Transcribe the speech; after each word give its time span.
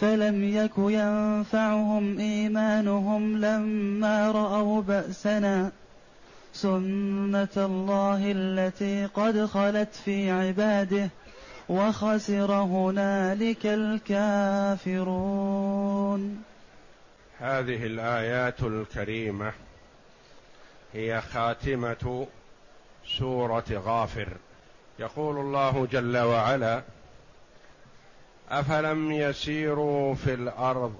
فلم 0.00 0.44
يك 0.44 0.72
ينفعهم 0.78 2.18
إيمانهم 2.18 3.38
لما 3.38 4.30
رأوا 4.30 4.82
بأسنا. 4.82 5.72
سنة 6.52 7.48
الله 7.56 8.32
التي 8.36 9.06
قد 9.06 9.44
خلت 9.44 9.94
في 10.04 10.30
عباده 10.30 11.10
وخسر 11.68 12.52
هنالك 12.52 13.66
الكافرون. 13.66 15.22
هذه 17.38 17.86
الآيات 17.86 18.62
الكريمة 18.62 19.52
هي 20.92 21.20
خاتمة 21.20 22.26
سورة 23.18 23.64
غافر. 23.70 24.28
يقول 24.98 25.36
الله 25.36 25.86
جل 25.92 26.18
وعلا 26.18 26.82
أفلم 28.50 29.12
يسيروا 29.12 30.14
في 30.14 30.34
الأرض 30.34 30.94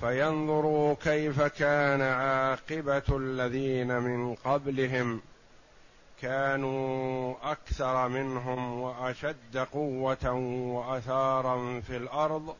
فينظروا 0.00 0.94
كيف 0.94 1.42
كان 1.42 2.02
عاقبة 2.02 3.16
الذين 3.16 3.98
من 3.98 4.34
قبلهم 4.34 5.20
كانوا 6.20 7.34
أكثر 7.42 8.08
منهم 8.08 8.80
وأشد 8.80 9.56
قوة 9.72 10.32
وأثارا 10.72 11.80
في 11.80 11.96
الأرض 11.96 12.56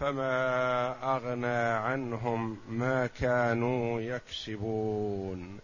فما 0.00 1.16
أغنى 1.16 1.56
عنهم 1.86 2.58
ما 2.68 3.06
كانوا 3.06 4.00
يكسبون. 4.00 5.58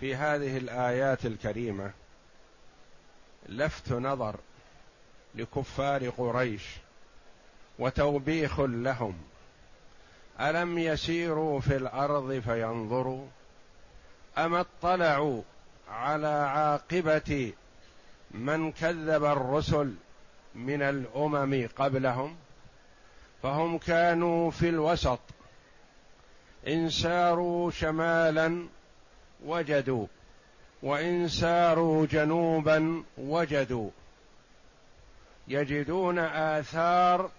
في 0.00 0.14
هذه 0.14 0.56
الآيات 0.56 1.26
الكريمة 1.26 1.90
لفت 3.48 3.92
نظر 3.92 4.36
لكفار 5.34 6.08
قريش 6.08 6.62
وتوبيخ 7.78 8.60
لهم. 8.60 9.14
ألم 10.40 10.78
يسيروا 10.78 11.60
في 11.60 11.76
الأرض 11.76 12.42
فينظروا؟ 12.44 13.26
أم 14.38 14.54
اطلعوا 14.54 15.42
على 15.90 16.26
عاقبة 16.26 17.52
من 18.30 18.72
كذب 18.72 19.24
الرسل 19.24 19.94
من 20.54 20.82
الأمم 20.82 21.68
قبلهم؟ 21.76 22.36
فهم 23.42 23.78
كانوا 23.78 24.50
في 24.50 24.68
الوسط 24.68 25.20
إن 26.68 26.90
ساروا 26.90 27.70
شمالا 27.70 28.66
وجدوا 29.44 30.06
وإن 30.82 31.28
ساروا 31.28 32.06
جنوبا 32.06 33.04
وجدوا. 33.18 33.90
يجدون 35.48 36.18
آثار 36.18 37.30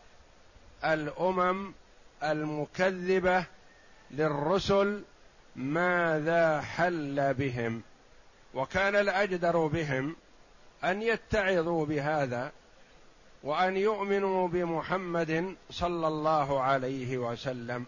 الأمم 0.84 1.74
المكذبة 2.24 3.46
للرسل 4.12 5.04
ماذا 5.56 6.62
حل 6.62 7.34
بهم. 7.34 7.82
وكان 8.54 8.96
الأجدر 8.96 9.68
بهم 9.68 10.16
أن 10.84 11.02
يتعظوا 11.02 11.86
بهذا 11.86 12.52
وأن 13.44 13.78
يؤمنوا 13.78 14.48
بمحمد 14.48 15.56
صلى 15.70 16.08
الله 16.08 16.62
عليه 16.62 17.18
وسلم. 17.18 17.86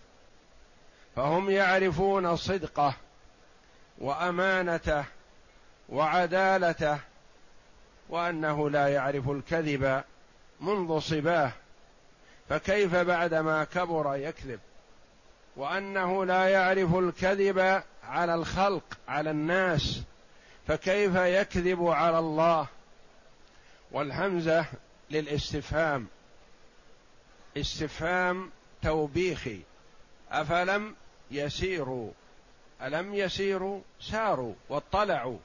فهم 1.16 1.50
يعرفون 1.50 2.36
صدقه 2.36 2.94
وأمانته 3.98 5.06
وعدالته 5.90 7.00
وأنه 8.10 8.70
لا 8.70 8.88
يعرف 8.88 9.30
الكذب 9.30 10.04
منذ 10.62 11.00
صباه 11.00 11.52
فكيف 12.50 12.96
بعدما 12.96 13.64
كبر 13.64 14.16
يكذب؟ 14.16 14.60
وأنه 15.56 16.26
لا 16.26 16.50
يعرف 16.50 16.96
الكذب 16.96 17.84
على 18.04 18.36
الخلق 18.36 18.98
على 19.08 19.32
الناس 19.32 20.02
فكيف 20.68 21.16
يكذب 21.16 21.88
على 21.88 22.20
الله؟ 22.20 22.68
والهمزة 23.92 24.66
للاستفهام. 25.10 26.08
استفهام 27.58 28.52
توبيخي. 28.84 29.60
أفلم 30.32 30.96
يسيروا؟ 31.32 32.12
ألم 32.82 33.14
يسيروا؟ 33.14 33.82
ساروا 34.02 34.54
واطلعوا. 34.70 35.38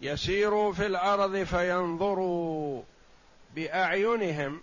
يسيروا 0.00 0.72
في 0.72 0.86
الأرض 0.86 1.36
فينظروا 1.36 2.82
بأعينهم 3.54 4.60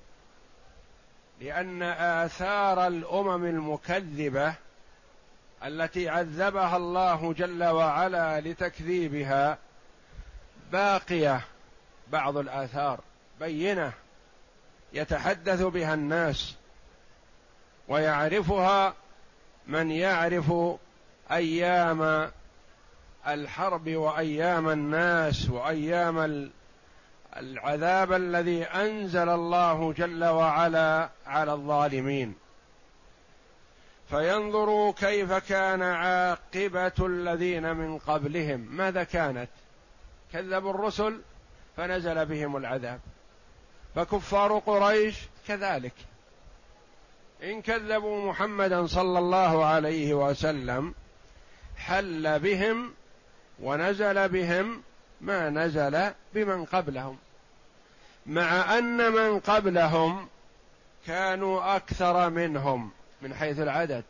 لأن 1.42 1.84
آثار 1.84 2.88
الأمم 2.88 3.46
المكذبة 3.46 4.54
التي 5.64 6.10
عذبها 6.10 6.78
الله 6.78 7.34
جل 7.34 7.64
وعلا 7.64 8.42
لتكذيبها 8.42 9.58
باقية 10.72 11.42
بعض 12.08 12.38
الآثار 12.38 13.00
بينة 13.40 13.94
يتحدث 14.94 15.62
بها 15.62 15.94
الناس 15.94 16.56
ويعرفها 17.88 18.94
من 19.68 19.92
يعرف 19.92 20.54
أيام 21.32 22.32
الحرب 23.28 23.90
وأيام 23.90 24.69
الناس 24.69 25.50
وأيام 25.50 26.50
العذاب 27.38 28.13
الذي 28.13 28.63
أنزل 28.63 29.30
الله 29.30 29.94
جل 29.94 30.24
وعلا 30.25 31.10
على 31.25 31.54
الظالمين. 31.54 32.36
فينظروا 34.10 34.92
كيف 34.92 35.33
كان 35.33 35.81
عاقبة 35.81 36.92
الذين 37.00 37.75
من 37.75 37.98
قبلهم. 37.98 38.60
ماذا 38.60 39.04
كانت؟ 39.04 39.50
كذبوا 40.33 40.72
الرسل 40.72 41.22
فنزل 41.77 42.25
بهم 42.25 42.57
العذاب. 42.57 43.00
فكفار 43.95 44.60
قريش 44.60 45.15
كذلك. 45.48 45.94
إن 47.44 47.62
كذبوا 47.62 48.30
محمدا 48.30 48.88
صلى 48.88 49.19
الله 49.19 49.65
عليه 49.65 50.13
وسلم 50.13 50.94
حل 51.77 52.39
بهم 52.39 52.94
ونزل 53.62 54.30
بهم 54.30 54.84
ما 55.22 55.50
نزل 55.50 56.12
بمن 56.34 56.66
قبلهم. 56.66 57.18
مع 58.26 58.78
أن 58.78 59.12
من 59.12 59.40
قبلهم 59.40 60.28
كانوا 61.08 61.76
أكثر 61.76 62.30
منهم 62.30 62.92
من 63.22 63.34
حيث 63.34 63.60
العدد. 63.60 64.04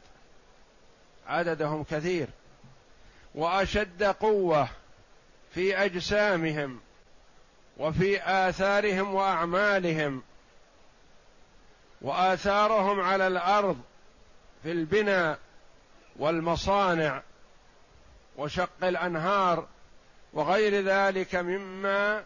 عددهم 1.28 1.84
كثير. 1.84 2.28
وأشد 3.36 4.04
قوة 4.04 4.70
في 5.54 5.78
أجسامهم 5.78 6.80
وفي 7.78 8.22
آثارهم 8.24 9.14
وأعمالهم. 9.16 10.24
وآثارهم 12.02 13.00
على 13.00 13.28
الأرض 13.28 13.82
في 14.64 14.72
البناء 14.72 15.40
والمصانع. 16.16 17.22
وشق 18.38 18.84
الأنهار 18.84 19.68
وغير 20.34 20.84
ذلك 20.84 21.36
مما 21.36 22.24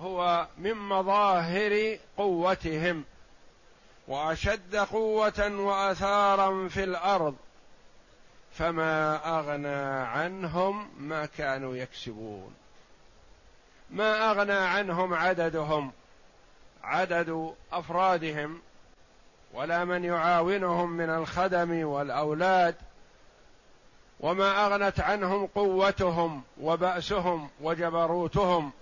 هو 0.00 0.46
من 0.58 0.74
مظاهر 0.74 1.98
قوتهم 2.16 3.04
وأشد 4.08 4.76
قوة 4.76 5.56
وأثارا 5.56 6.68
في 6.68 6.84
الأرض 6.84 7.36
فما 8.52 9.20
أغنى 9.38 10.06
عنهم 10.06 10.88
ما 10.98 11.26
كانوا 11.26 11.76
يكسبون. 11.76 12.54
ما 13.90 14.30
أغنى 14.30 14.52
عنهم 14.52 15.14
عددهم 15.14 15.92
عدد 16.82 17.54
أفرادهم 17.72 18.60
ولا 19.54 19.84
من 19.84 20.04
يعاونهم 20.04 20.90
من 20.90 21.10
الخدم 21.10 21.84
والأولاد 21.84 22.74
وما 24.20 24.66
أغنت 24.66 25.00
عنهم 25.00 25.46
قوتهم 25.46 26.42
وبأسهم 26.60 27.48
وجبروتهم 27.60 28.72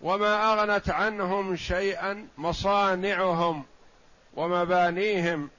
وما 0.00 0.52
أغنت 0.52 0.90
عنهم 0.90 1.56
شيئا 1.56 2.28
مصانعهم 2.38 3.64
ومبانيهم 4.34 5.50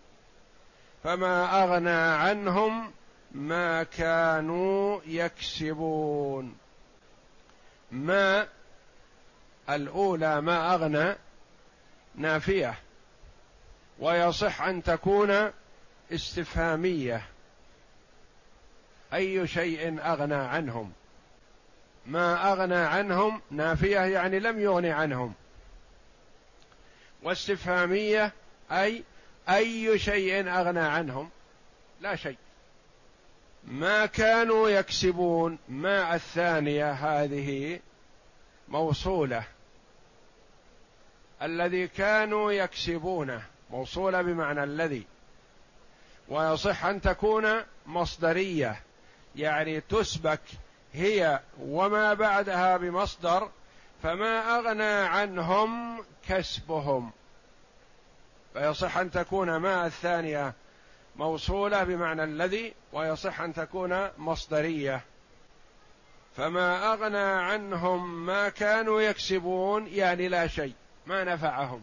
فما 1.04 1.64
أغنى 1.64 1.90
عنهم 1.90 2.92
ما 3.32 3.84
كانوا 3.84 5.00
يكسبون 5.06 6.58
ما 7.92 8.48
الأولى 9.70 10.42
ما 10.42 10.74
أغنى 10.76 11.16
نافية 12.16 12.80
ويصح 14.00 14.62
أن 14.62 14.84
تكون 14.84 15.52
استفهامية 16.12 17.33
أي 19.14 19.48
شيء 19.48 20.00
أغنى 20.02 20.36
عنهم. 20.36 20.92
ما 22.06 22.52
أغنى 22.52 22.76
عنهم 22.76 23.42
نافية 23.52 24.00
يعني 24.00 24.40
لم 24.40 24.60
يغن 24.60 24.86
عنهم. 24.86 25.34
واستفهامية 27.24 28.32
أي 28.72 29.04
أي 29.50 30.00
شيء 30.00 30.50
أغنى 30.50 30.80
عنهم. 30.80 31.30
لا 32.02 32.16
شيء. 32.16 32.38
ما 33.64 34.06
كانوا 34.06 34.70
يكسبون. 34.70 35.58
ما 35.70 36.16
الثانية 36.16 36.92
هذه 36.92 37.80
موصولة. 38.68 39.44
الذي 41.42 41.88
كانوا 41.88 42.52
يكسبونه. 42.52 43.44
موصولة 43.72 44.22
بمعنى 44.22 44.64
الذي. 44.64 45.04
ويصح 46.30 46.86
أن 46.86 47.02
تكون 47.02 47.62
مصدرية. 47.86 48.82
يعني 49.36 49.82
تسبك 49.82 50.42
هي 50.94 51.40
وما 51.60 52.14
بعدها 52.14 52.78
بمصدر 52.78 53.50
فما 54.04 54.58
أغنى 54.58 54.84
عنهم 54.84 56.04
كسبهم. 56.28 57.12
فيصح 58.54 58.98
أن 58.98 59.12
تكون 59.12 59.56
ما 59.56 59.86
الثانية 59.86 60.54
موصولة 61.16 61.84
بمعنى 61.84 62.24
الذي 62.24 62.74
ويصح 62.94 63.42
أن 63.42 63.54
تكون 63.54 64.10
مصدرية. 64.18 65.02
فما 66.38 66.94
أغنى 66.94 67.18
عنهم 67.18 68.26
ما 68.26 68.50
كانوا 68.50 69.02
يكسبون 69.02 69.88
يعني 69.88 70.28
لا 70.28 70.48
شيء 70.48 70.74
ما 71.06 71.24
نفعهم. 71.24 71.82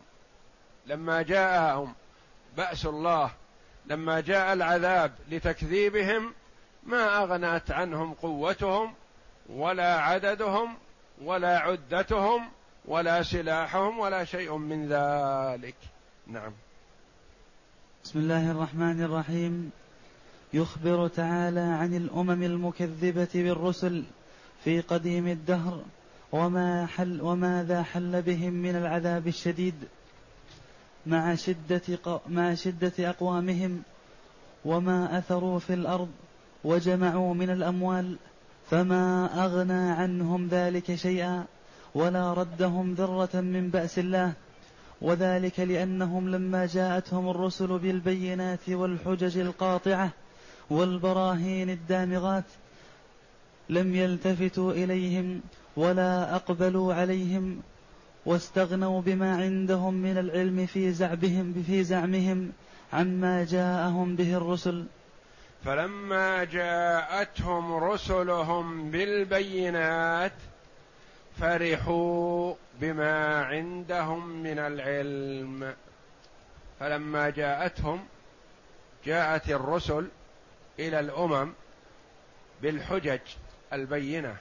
لما 0.87 1.23
جاءهم 1.23 1.94
بأس 2.56 2.87
الله 2.87 3.31
لما 3.87 4.20
جاء 4.20 4.53
العذاب 4.53 5.12
لتكذيبهم 5.29 6.35
ما 6.91 7.23
أغنت 7.23 7.71
عنهم 7.71 8.15
قوتهم 8.15 8.93
ولا 9.49 10.01
عددهم 10.01 10.75
ولا 11.23 11.59
عدتهم 11.59 12.49
ولا 12.85 13.23
سلاحهم 13.23 13.99
ولا 13.99 14.25
شيء 14.25 14.57
من 14.57 14.89
ذلك. 14.89 15.75
نعم. 16.27 16.53
بسم 18.05 18.19
الله 18.19 18.51
الرحمن 18.51 19.03
الرحيم. 19.03 19.71
يخبر 20.53 21.09
تعالى 21.09 21.61
عن 21.61 21.95
الأمم 21.95 22.43
المكذبة 22.43 23.29
بالرسل 23.35 24.05
في 24.65 24.81
قديم 24.81 25.27
الدهر 25.27 25.83
وما 26.33 26.87
حل 26.87 27.21
وماذا 27.21 27.83
حل 27.83 28.23
بهم 28.23 28.53
من 28.53 28.77
العذاب 28.77 29.27
الشديد 29.27 29.75
مع 31.07 31.35
شدة 31.35 32.21
مع 32.29 32.55
شدة 32.55 32.93
أقوامهم 32.99 33.83
وما 34.65 35.19
أثروا 35.19 35.59
في 35.59 35.75
الأرض 35.75 36.11
وجمعوا 36.65 37.35
من 37.35 37.51
الأموال 37.51 38.17
فما 38.71 39.31
أغنى 39.45 39.91
عنهم 39.91 40.49
ذلك 40.49 40.95
شيئا 40.95 41.45
ولا 41.95 42.33
ردهم 42.33 42.95
ذرة 42.95 43.41
من 43.41 43.71
بأس 43.71 43.99
الله. 43.99 44.33
وذلك 45.03 45.61
لأنهم 45.61 46.29
لما 46.29 46.67
جاءتهم 46.67 47.29
الرسل 47.29 47.79
بالبينات 47.79 48.69
والحجج 48.69 49.39
القاطعة 49.39 50.11
والبراهين 50.71 51.71
الدامغات 51.71 52.45
لم 53.69 53.95
يلتفتوا 53.95 54.73
إليهم 54.73 55.41
ولا 55.77 56.37
أقبلوا 56.37 56.95
عليهم 56.95 57.61
واستغنوا 58.27 59.01
بما 59.01 59.37
عندهم 59.37 59.95
من 59.95 60.19
العلم 60.19 60.67
في 60.67 60.93
زعبهم 60.93 61.65
في 61.67 61.85
زعمهم 61.85 62.53
عما 62.93 63.45
جاءهم 63.45 64.17
به 64.17 64.37
الرسل. 64.37 64.85
فلما 65.65 66.45
جاءتهم 66.45 67.85
رسلهم 67.85 68.91
بالبينات 68.91 70.33
فرحوا 71.41 72.55
بما 72.81 73.45
عندهم 73.45 74.43
من 74.43 74.59
العلم. 74.59 75.75
فلما 76.81 77.31
جاءتهم 77.31 78.07
جاءت 79.05 79.51
الرسل 79.51 80.09
إلى 80.79 81.01
الأمم 81.01 81.53
بالحجج 82.63 83.21
البينة 83.73 84.37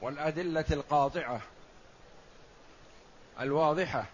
والأدلة 0.00 0.64
القاطعة 0.70 1.40
الواضحة 3.40 4.04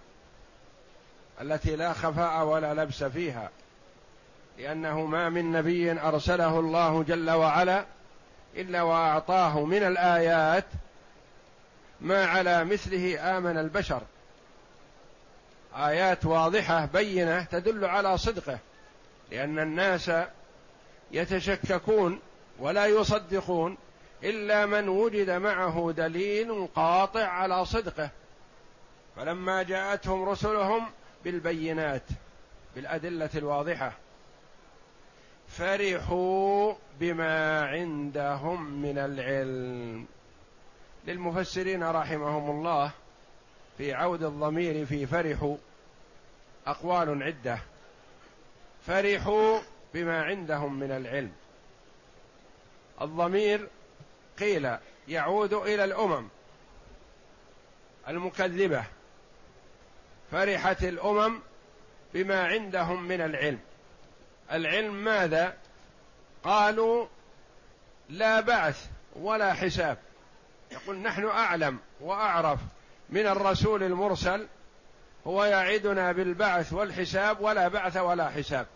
التي 1.41 1.77
لا 1.77 1.93
خفاء 1.93 2.45
ولا 2.45 2.75
لبس 2.75 3.05
فيها. 3.05 3.51
لأنه 4.61 5.07
ما 5.07 5.29
من 5.29 5.53
نبي 5.53 5.93
أرسله 5.93 6.61
الله 6.61 7.03
جل 7.03 7.31
وعلا 7.31 7.85
إلا 8.57 8.83
وأعطاه 8.83 9.65
من 9.65 9.83
الآيات 9.83 10.65
ما 12.01 12.27
على 12.27 12.65
مثله 12.65 13.39
آمن 13.39 13.59
البشر. 13.59 14.03
آيات 15.77 16.25
واضحة 16.25 16.87
بينة 16.87 17.43
تدل 17.43 17.85
على 17.85 18.19
صدقه 18.19 18.59
لأن 19.31 19.59
الناس 19.59 20.11
يتشككون 21.13 22.21
ولا 22.59 22.87
يصدقون 22.87 23.77
إلا 24.23 24.67
من 24.67 24.89
وجد 24.89 25.31
معه 25.31 25.93
دليل 25.97 26.69
قاطع 26.75 27.27
على 27.27 27.65
صدقه. 27.65 28.11
فلما 29.17 29.63
جاءتهم 29.63 30.29
رسلهم 30.29 30.87
بالبينات 31.25 32.05
بالأدلة 32.77 33.31
الواضحة. 33.35 33.93
فرحوا 35.51 36.75
بما 37.01 37.61
عندهم 37.61 38.83
من 38.83 38.99
العلم. 38.99 40.07
للمفسرين 41.07 41.83
رحمهم 41.83 42.51
الله 42.51 42.91
في 43.79 43.95
عود 43.95 44.23
الضمير 44.23 44.87
في 44.87 45.07
فرحوا 45.07 45.57
أقوال 46.67 47.23
عدة. 47.23 47.59
فرحوا 48.87 49.59
بما 49.95 50.23
عندهم 50.23 50.79
من 50.79 50.91
العلم. 50.91 51.33
الضمير 53.01 53.69
قيل 54.39 54.77
يعود 55.09 55.53
إلى 55.53 55.85
الأمم 55.85 56.29
المكذبة. 58.09 58.85
فرحت 60.31 60.85
الأمم 60.85 61.41
بما 62.15 62.45
عندهم 62.45 63.03
من 63.03 63.21
العلم. 63.21 63.61
العلم 64.53 64.95
ماذا؟ 64.95 65.57
قالوا 66.45 67.07
لا 68.09 68.41
بعث 68.41 68.87
ولا 69.17 69.53
حساب. 69.53 69.99
يقول 70.71 70.99
نحن 70.99 71.27
أعلم 71.27 71.79
وأعرف 72.01 72.61
من 73.11 73.27
الرسول 73.27 73.83
المرسل 73.83 74.47
هو 75.27 75.45
يعدنا 75.45 76.13
بالبعث 76.13 76.73
والحساب 76.73 77.41
ولا 77.41 77.69
بعث 77.69 77.97
ولا 77.97 78.31
حساب. 78.31 78.67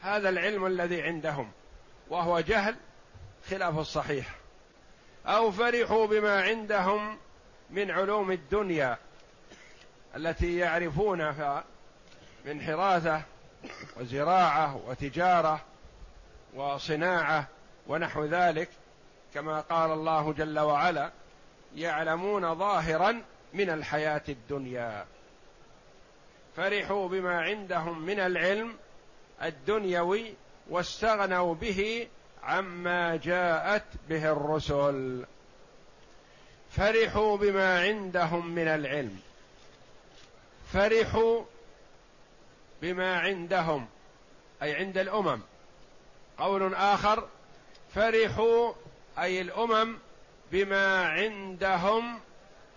هذا 0.00 0.28
العلم 0.28 0.66
الذي 0.66 1.02
عندهم 1.02 1.50
وهو 2.08 2.40
جهل 2.40 2.76
خلاف 3.50 3.78
الصحيح. 3.78 4.34
أو 5.26 5.50
فرحوا 5.50 6.06
بما 6.06 6.42
عندهم 6.42 7.18
من 7.70 7.90
علوم 7.90 8.30
الدنيا 8.32 8.98
التي 10.16 10.56
يعرفونها 10.56 11.64
من 12.44 12.60
حراثه 12.60 13.22
وزراعة 13.96 14.80
وتجارة 14.86 15.60
وصناعة 16.54 17.48
ونحو 17.86 18.24
ذلك 18.24 18.68
كما 19.34 19.60
قال 19.60 19.90
الله 19.90 20.32
جل 20.32 20.58
وعلا 20.58 21.10
يعلمون 21.76 22.54
ظاهرا 22.54 23.22
من 23.54 23.70
الحياة 23.70 24.22
الدنيا. 24.28 25.06
فرحوا 26.56 27.08
بما 27.08 27.40
عندهم 27.40 28.02
من 28.02 28.20
العلم 28.20 28.76
الدنيوي 29.42 30.34
واستغنوا 30.70 31.54
به 31.54 32.08
عما 32.42 33.16
جاءت 33.16 33.84
به 34.08 34.32
الرسل. 34.32 35.24
فرحوا 36.70 37.36
بما 37.36 37.80
عندهم 37.80 38.46
من 38.46 38.68
العلم. 38.68 39.20
فرحوا 40.72 41.42
بما 42.86 43.18
عندهم 43.18 43.86
أي 44.62 44.74
عند 44.74 44.98
الأمم. 44.98 45.40
قول 46.38 46.74
آخر 46.74 47.28
فرحوا 47.94 48.72
أي 49.18 49.40
الأمم 49.40 49.98
بما 50.52 51.08
عندهم 51.08 52.20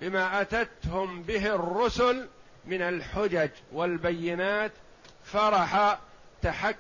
بما 0.01 0.41
أتتهم 0.41 1.21
به 1.21 1.55
الرسل 1.55 2.27
من 2.65 2.81
الحجج 2.81 3.49
والبينات 3.71 4.71
فرح 5.23 5.99
تحك 6.41 6.77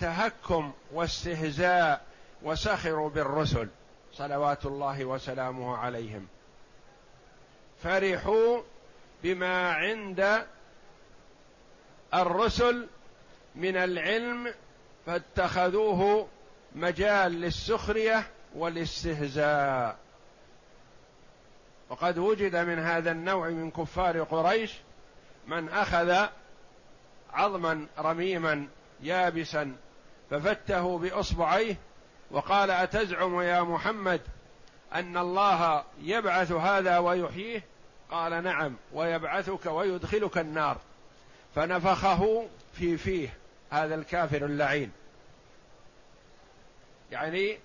تهكم 0.00 0.72
واستهزاء 0.92 2.04
وسخروا 2.42 3.10
بالرسل 3.10 3.68
صلوات 4.12 4.66
الله 4.66 5.04
وسلامه 5.04 5.76
عليهم. 5.76 6.26
فرحوا 7.82 8.62
بما 9.22 9.72
عند 9.72 10.46
الرسل 12.14 12.86
من 13.54 13.76
العلم 13.76 14.54
فاتخذوه 15.06 16.28
مجال 16.74 17.32
للسخرية 17.32 18.26
والاستهزاء. 18.54 19.96
وقد 21.90 22.18
وجد 22.18 22.56
من 22.56 22.78
هذا 22.78 23.10
النوع 23.10 23.48
من 23.48 23.70
كفار 23.70 24.22
قريش 24.22 24.72
من 25.46 25.68
أخذ 25.68 26.26
عظما 27.32 27.86
رميما 27.98 28.68
يابسا 29.00 29.76
ففته 30.30 30.98
بإصبعيه 30.98 31.76
وقال 32.30 32.70
أتزعم 32.70 33.40
يا 33.40 33.62
محمد 33.62 34.20
أن 34.94 35.16
الله 35.16 35.84
يبعث 36.02 36.52
هذا 36.52 36.98
ويحييه؟ 36.98 37.64
قال 38.10 38.44
نعم 38.44 38.76
ويبعثك 38.92 39.66
ويدخلك 39.66 40.38
النار. 40.38 40.78
فنفخه 41.54 42.46
في 42.74 42.96
فيه 42.96 43.34
هذا 43.70 43.94
الكافر 43.94 44.44
اللعين. 44.44 44.92
يعني 47.12 47.58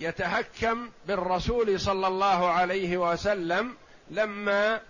يتهكم 0.00 0.90
بالرسول 1.06 1.80
صلى 1.80 2.06
الله 2.06 2.48
عليه 2.48 2.96
وسلم 2.96 3.76
لما 4.10 4.80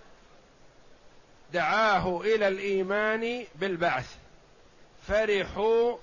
دعاه 1.53 2.21
إلى 2.21 2.49
الإيمان 2.49 3.45
بالبعث. 3.55 4.17
فرحوا 5.09 5.97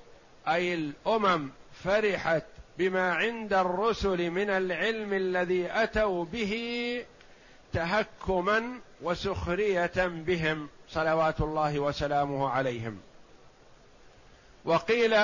أي 0.47 0.73
الأمم 0.73 1.49
فرحت 1.83 2.43
بما 2.77 3.13
عند 3.13 3.53
الرسل 3.53 4.29
من 4.29 4.49
العلم 4.49 5.13
الذي 5.13 5.67
أتوا 5.71 6.25
به 6.25 7.05
تهكما 7.73 8.79
وسخرية 9.01 9.91
بهم 9.97 10.69
صلوات 10.89 11.41
الله 11.41 11.79
وسلامه 11.79 12.49
عليهم. 12.49 12.99
وقيل 14.65 15.17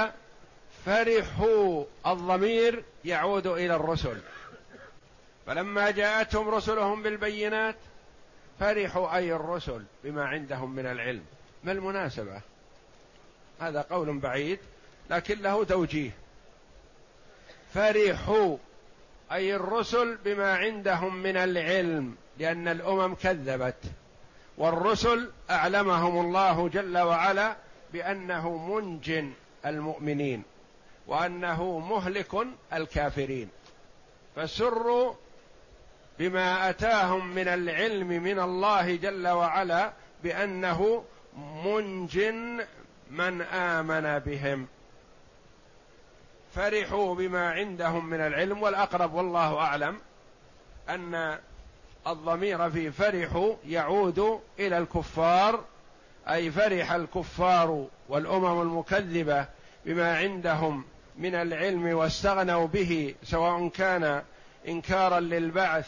فرحوا 0.85 1.83
الضمير 2.07 2.83
يعود 3.05 3.47
إلى 3.47 3.75
الرسل. 3.75 4.21
فلما 5.47 5.91
جاءتهم 5.91 6.49
رسلهم 6.49 7.03
بالبينات 7.03 7.75
فرحوا 8.59 9.15
أي 9.15 9.33
الرسل 9.33 9.83
بما 10.03 10.25
عندهم 10.25 10.75
من 10.75 10.85
العلم. 10.85 11.23
ما 11.63 11.71
المناسبة؟ 11.71 12.41
هذا 13.59 13.81
قول 13.81 14.19
بعيد 14.19 14.59
لكن 15.09 15.41
له 15.41 15.63
توجيه. 15.63 16.11
فرحوا 17.73 18.57
أي 19.31 19.55
الرسل 19.55 20.17
بما 20.25 20.57
عندهم 20.57 21.15
من 21.15 21.37
العلم. 21.37 22.15
لأن 22.39 22.67
الأمم 22.67 23.15
كذبت 23.15 23.83
والرسل 24.57 25.31
أعلمهم 25.49 26.25
الله 26.25 26.69
جل 26.69 26.97
وعلا 26.97 27.55
بأنه 27.93 28.57
منج 28.57 29.23
المؤمنين 29.65 30.43
وأنه 31.07 31.79
مهلك 31.79 32.31
الكافرين. 32.73 33.49
فسروا 34.35 35.13
بما 36.19 36.69
أتاهم 36.69 37.27
من 37.35 37.47
العلم 37.47 38.07
من 38.07 38.39
الله 38.39 38.95
جل 38.95 39.27
وعلا 39.27 39.93
بأنه 40.23 41.03
منج 41.65 42.19
من 43.09 43.41
آمن 43.41 44.19
بهم. 44.19 44.67
فرحوا 46.55 47.15
بما 47.15 47.51
عندهم 47.51 48.09
من 48.09 48.21
العلم 48.21 48.61
والأقرب 48.61 49.13
والله 49.13 49.57
أعلم 49.57 49.99
أن 50.89 51.39
الضمير 52.07 52.69
في 52.69 52.91
فرحوا 52.91 53.55
يعود 53.67 54.39
إلى 54.59 54.77
الكفار 54.77 55.63
أي 56.29 56.51
فرح 56.51 56.91
الكفار 56.91 57.87
والأمم 58.09 58.61
المكذبة 58.61 59.45
بما 59.85 60.17
عندهم 60.17 60.83
من 61.17 61.35
العلم 61.35 61.97
واستغنوا 61.97 62.67
به 62.67 63.15
سواء 63.23 63.67
كان 63.67 64.23
إنكارا 64.67 65.19
للبعث 65.19 65.87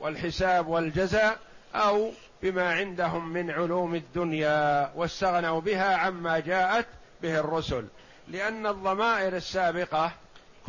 والحساب 0.00 0.68
والجزاء 0.68 1.38
أو 1.74 2.10
بما 2.42 2.72
عندهم 2.72 3.28
من 3.28 3.50
علوم 3.50 3.94
الدنيا 3.94 4.92
واستغنوا 4.96 5.60
بها 5.60 5.96
عما 5.96 6.38
جاءت 6.38 6.86
به 7.22 7.40
الرسل. 7.40 7.86
لأن 8.28 8.66
الضمائر 8.66 9.36
السابقة 9.36 10.12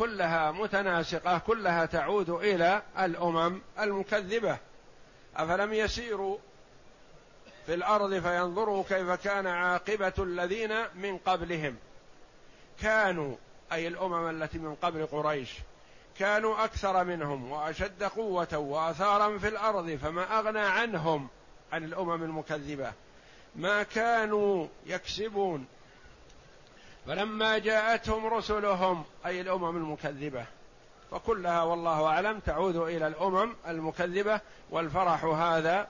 كلها 0.00 0.50
متناسقة 0.50 1.38
كلها 1.38 1.86
تعود 1.86 2.30
إلى 2.30 2.82
الأمم 2.98 3.60
المكذبة. 3.80 4.58
أفلم 5.36 5.72
يسيروا 5.72 6.38
في 7.66 7.74
الأرض 7.74 8.18
فينظروا 8.18 8.84
كيف 8.88 9.10
كان 9.10 9.46
عاقبة 9.46 10.12
الذين 10.18 10.72
من 10.94 11.18
قبلهم. 11.18 11.76
كانوا 12.82 13.36
أي 13.72 13.88
الأمم 13.88 14.42
التي 14.42 14.58
من 14.58 14.74
قبل 14.74 15.06
قريش 15.06 15.50
كانوا 16.18 16.64
أكثر 16.64 17.04
منهم 17.04 17.50
وأشد 17.50 18.02
قوة 18.02 18.58
وآثارا 18.58 19.38
في 19.38 19.48
الأرض 19.48 19.98
فما 20.02 20.38
أغنى 20.38 20.60
عنهم 20.60 21.28
عن 21.72 21.84
الأمم 21.84 22.22
المكذبة. 22.22 22.92
ما 23.56 23.82
كانوا 23.82 24.66
يكسبون 24.86 25.66
فلما 27.06 27.58
جاءتهم 27.58 28.26
رسلهم 28.26 29.04
أي 29.26 29.40
الأمم 29.40 29.76
المكذبة 29.76 30.44
فكلها 31.10 31.62
والله 31.62 32.06
أعلم 32.06 32.38
تعود 32.38 32.76
إلى 32.76 33.06
الأمم 33.06 33.56
المكذبة 33.68 34.40
والفرح 34.70 35.24
هذا 35.24 35.88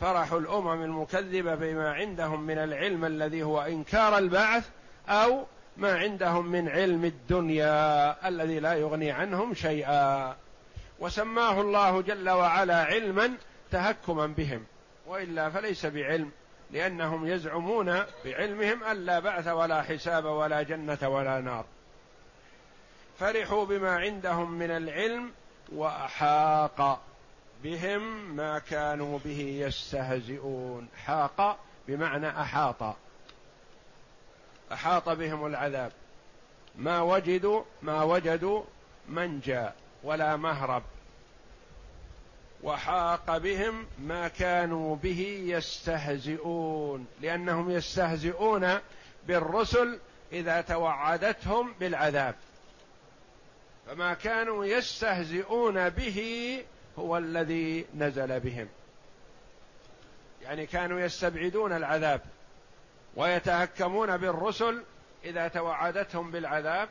فرح 0.00 0.32
الأمم 0.32 0.82
المكذبة 0.82 1.54
بما 1.54 1.92
عندهم 1.92 2.40
من 2.40 2.58
العلم 2.58 3.04
الذي 3.04 3.42
هو 3.42 3.60
إنكار 3.60 4.18
البعث 4.18 4.68
أو 5.08 5.46
ما 5.76 5.98
عندهم 5.98 6.46
من 6.46 6.68
علم 6.68 7.04
الدنيا 7.04 8.28
الذي 8.28 8.60
لا 8.60 8.72
يغني 8.72 9.10
عنهم 9.10 9.54
شيئا. 9.54 10.36
وسماه 10.98 11.60
الله 11.60 12.02
جل 12.02 12.30
وعلا 12.30 12.84
علما 12.84 13.32
تهكما 13.70 14.26
بهم 14.26 14.64
وإلا 15.06 15.50
فليس 15.50 15.86
بعلم. 15.86 16.30
لأنهم 16.72 17.26
يزعمون 17.26 18.02
بعلمهم 18.24 18.84
أن 18.84 18.96
لا 18.96 19.20
بعث 19.20 19.48
ولا 19.48 19.82
حساب 19.82 20.24
ولا 20.24 20.62
جنة 20.62 20.98
ولا 21.02 21.40
نار. 21.40 21.64
فرحوا 23.18 23.64
بما 23.64 23.96
عندهم 23.96 24.50
من 24.50 24.70
العلم 24.70 25.32
وأحاق 25.72 27.00
بهم 27.62 28.30
ما 28.36 28.58
كانوا 28.58 29.18
به 29.24 29.40
يستهزئون. 29.66 30.88
حاق 31.04 31.58
بمعنى 31.88 32.28
أحاط. 32.28 32.96
أحاط 34.72 35.08
بهم 35.08 35.46
العذاب. 35.46 35.92
ما 36.76 37.00
وجدوا 37.00 37.62
ما 37.82 38.02
وجدوا 38.02 38.62
منجا 39.08 39.72
ولا 40.02 40.36
مهرب. 40.36 40.82
وحاق 42.62 43.38
بهم 43.38 43.86
ما 43.98 44.28
كانوا 44.28 44.96
به 44.96 45.42
يستهزئون 45.46 47.06
لأنهم 47.20 47.70
يستهزئون 47.70 48.78
بالرسل 49.26 49.98
إذا 50.32 50.60
توعدتهم 50.60 51.74
بالعذاب. 51.80 52.34
فما 53.86 54.14
كانوا 54.14 54.64
يستهزئون 54.64 55.88
به 55.88 56.62
هو 56.98 57.18
الذي 57.18 57.86
نزل 57.94 58.40
بهم. 58.40 58.68
يعني 60.42 60.66
كانوا 60.66 61.00
يستبعدون 61.00 61.72
العذاب 61.72 62.20
ويتهكمون 63.16 64.16
بالرسل 64.16 64.82
إذا 65.24 65.48
توعدتهم 65.48 66.30
بالعذاب 66.30 66.88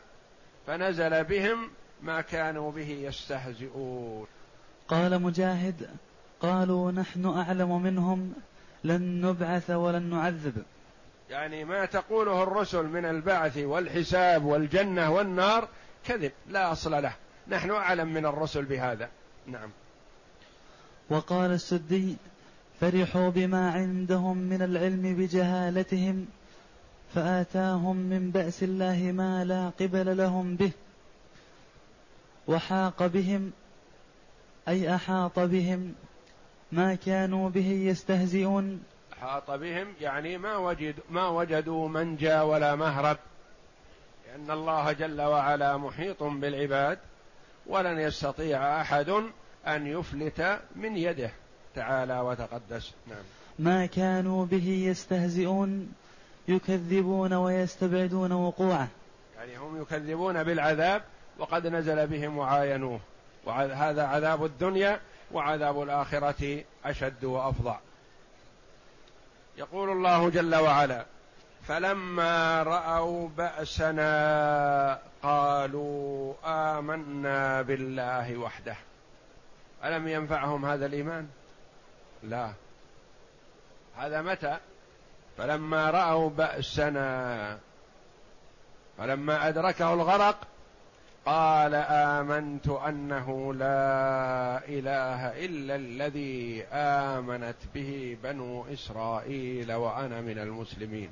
فنزل 0.67 1.23
بهم 1.23 1.71
ما 2.01 2.21
كانوا 2.21 2.71
به 2.71 2.89
يستهزئون. 2.89 4.27
قال 4.89 5.21
مجاهد 5.21 5.89
قالوا 6.41 6.91
نحن 6.91 7.25
أعلم 7.25 7.81
منهم 7.81 8.33
لن 8.83 9.25
نبعث 9.25 9.69
ولن 9.69 10.03
نعذب. 10.03 10.63
يعني 11.29 11.65
ما 11.65 11.85
تقوله 11.85 12.43
الرسل 12.43 12.83
من 12.83 13.05
البعث 13.05 13.57
والحساب 13.57 14.45
والجنة 14.45 15.11
والنار 15.11 15.67
كذب 16.05 16.31
لا 16.49 16.71
أصل 16.71 16.91
له. 16.91 17.13
نحن 17.47 17.71
أعلم 17.71 18.13
من 18.13 18.25
الرسل 18.25 18.65
بهذا. 18.65 19.09
نعم. 19.47 19.69
وقال 21.09 21.51
السدي 21.51 22.15
فرحوا 22.81 23.29
بما 23.29 23.71
عندهم 23.71 24.37
من 24.37 24.61
العلم 24.61 25.15
بجهالتهم 25.15 26.27
فآتاهم 27.15 27.95
من 27.95 28.31
بأس 28.31 28.63
الله 28.63 29.11
ما 29.11 29.43
لا 29.45 29.71
قبل 29.79 30.17
لهم 30.17 30.55
به. 30.55 30.71
وحاق 32.47 33.05
بهم 33.05 33.51
أي 34.69 34.95
أحاط 34.95 35.39
بهم 35.39 35.93
ما 36.71 36.95
كانوا 36.95 37.49
به 37.49 37.67
يستهزئون. 37.67 38.83
أحاط 39.13 39.51
بهم 39.51 39.87
يعني 40.01 40.37
ما 40.37 40.57
وجد 40.57 40.95
ما 41.09 41.27
وجدوا 41.27 41.89
منجا 41.89 42.41
ولا 42.41 42.75
مهرب. 42.75 43.17
لأن 44.27 44.51
الله 44.51 44.91
جل 44.91 45.21
وعلا 45.21 45.77
محيط 45.77 46.23
بالعباد 46.23 46.99
ولن 47.67 47.99
يستطيع 47.99 48.81
أحد 48.81 49.09
أن 49.67 49.87
يفلت 49.87 50.59
من 50.75 50.97
يده. 50.97 51.31
تعالى 51.75 52.19
وتقدس. 52.19 52.93
نعم. 53.07 53.23
ما 53.59 53.85
كانوا 53.85 54.45
به 54.45 54.67
يستهزئون 54.67 55.93
يكذبون 56.47 57.33
ويستبعدون 57.33 58.31
وقوعه. 58.31 58.87
يعني 59.37 59.57
هم 59.57 59.81
يكذبون 59.81 60.43
بالعذاب 60.43 61.01
وقد 61.39 61.67
نزل 61.67 62.07
بهم 62.07 62.37
وعاينوه. 62.37 62.99
وهذا 63.49 64.03
عذاب 64.05 64.45
الدنيا 64.45 64.99
وعذاب 65.31 65.81
الآخرة 65.83 66.63
أشد 66.85 67.25
وأفظع 67.25 67.79
يقول 69.57 69.89
الله 69.89 70.29
جل 70.29 70.55
وعلا 70.55 71.05
فلما 71.67 72.63
رأوا 72.63 73.29
بأسنا 73.29 74.99
قالوا 75.23 76.33
آمنا 76.45 77.61
بالله 77.61 78.37
وحده. 78.37 78.75
ألم 79.83 80.07
ينفعهم 80.07 80.65
هذا 80.65 80.85
الإيمان؟ 80.85 81.27
لا. 82.23 82.51
هذا 83.97 84.21
متى؟ 84.21 84.57
فلما 85.37 85.89
رأوا 85.89 86.29
بأسنا 86.29 87.57
فلما 88.97 89.47
أدركه 89.47 89.93
الغرق 89.93 90.37
قال 91.29 91.75
آمنت 91.75 92.67
أنه 92.69 93.53
لا 93.53 94.61
إله 94.67 95.45
إلا 95.45 95.75
الذي 95.75 96.63
آمنت 96.73 97.55
به 97.75 98.17
بنو 98.23 98.65
إسرائيل 98.73 99.73
وأنا 99.73 100.21
من 100.21 100.39
المسلمين. 100.39 101.11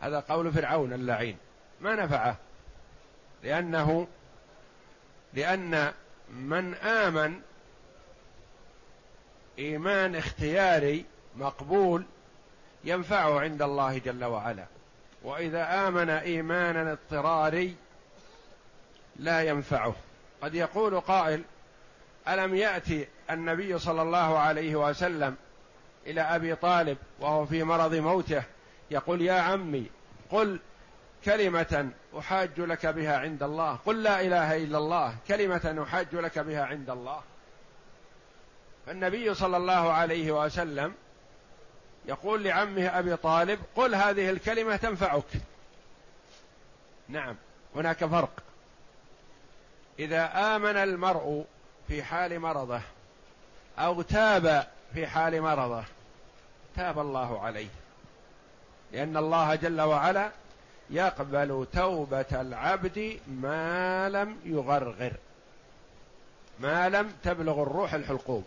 هذا 0.00 0.20
قول 0.20 0.52
فرعون 0.52 0.92
اللعين. 0.92 1.36
ما 1.80 1.94
نفعه؟ 1.94 2.36
لأنه 3.44 4.06
لأن 5.34 5.92
من 6.30 6.74
آمن 6.74 7.40
إيمان 9.58 10.16
اختياري 10.16 11.04
مقبول 11.36 12.04
ينفعه 12.84 13.40
عند 13.40 13.62
الله 13.62 13.98
جل 13.98 14.24
وعلا. 14.24 14.64
وإذا 15.22 15.88
آمن 15.88 16.10
ايمانا 16.10 16.92
اضطراري 16.92 17.76
لا 19.18 19.42
ينفعه. 19.42 19.94
قد 20.42 20.54
يقول 20.54 21.00
قائل 21.00 21.42
ألم 22.28 22.54
يأتي 22.54 23.08
النبي 23.30 23.78
صلى 23.78 24.02
الله 24.02 24.38
عليه 24.38 24.76
وسلم 24.76 25.36
إلى 26.06 26.20
أبي 26.20 26.54
طالب 26.54 26.98
وهو 27.20 27.46
في 27.46 27.64
مرض 27.64 27.94
موته 27.94 28.42
يقول 28.90 29.22
يا 29.22 29.40
عمي 29.40 29.86
قل 30.30 30.60
كلمة 31.24 31.90
أحاج 32.18 32.60
لك 32.60 32.86
بها 32.86 33.18
عند 33.18 33.42
الله. 33.42 33.78
قل 33.86 34.02
لا 34.02 34.20
إله 34.20 34.56
إلا 34.56 34.78
الله. 34.78 35.14
كلمة 35.28 35.84
أحاج 35.88 36.14
لك 36.14 36.38
بها 36.38 36.64
عند 36.64 36.90
الله. 36.90 37.20
فالنبي 38.86 39.34
صلى 39.34 39.56
الله 39.56 39.92
عليه 39.92 40.44
وسلم 40.44 40.94
يقول 42.06 42.44
لعمه 42.44 42.98
أبي 42.98 43.16
طالب 43.16 43.60
قل 43.76 43.94
هذه 43.94 44.30
الكلمة 44.30 44.76
تنفعك. 44.76 45.24
نعم 47.08 47.36
هناك 47.76 48.04
فرق. 48.04 48.42
إذا 49.98 50.54
آمن 50.56 50.76
المرء 50.76 51.44
في 51.88 52.02
حال 52.02 52.40
مرضه 52.40 52.80
أو 53.78 54.02
تاب 54.02 54.66
في 54.94 55.06
حال 55.06 55.42
مرضه 55.42 55.84
تاب 56.76 56.98
الله 56.98 57.40
عليه. 57.40 57.68
لأن 58.92 59.16
الله 59.16 59.54
جل 59.54 59.80
وعلا 59.80 60.30
يقبل 60.90 61.66
توبة 61.72 62.26
العبد 62.32 63.20
ما 63.26 64.08
لم 64.08 64.36
يغرغر 64.44 65.12
ما 66.60 66.88
لم 66.88 67.12
تبلغ 67.24 67.62
الروح 67.62 67.94
الحلقوم. 67.94 68.44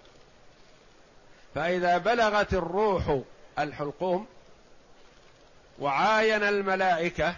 فإذا 1.55 1.97
بلغت 1.97 2.53
الروح 2.53 3.19
الحلقوم 3.59 4.27
وعاين 5.79 6.43
الملائكة 6.43 7.35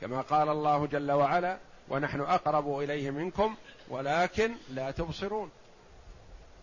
كما 0.00 0.20
قال 0.20 0.48
الله 0.48 0.86
جل 0.86 1.12
وعلا 1.12 1.56
ونحن 1.90 2.20
أقرب 2.20 2.78
إليه 2.78 3.10
منكم 3.10 3.56
ولكن 3.88 4.54
لا 4.70 4.90
تبصرون. 4.90 5.50